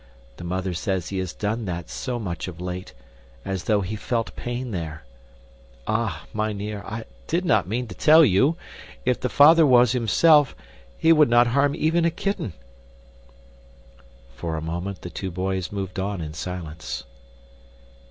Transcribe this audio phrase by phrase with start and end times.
[0.37, 2.95] The mother says he has done that so much of late,
[3.45, 5.03] as though he felt pain there.
[5.85, 8.57] Ah, mynheer, I did not mean to tell you.
[9.05, 10.55] If the father was himself,
[10.97, 12.53] he would not harm even a kitten."
[14.35, 17.03] For a moment the two boys moved on in silence.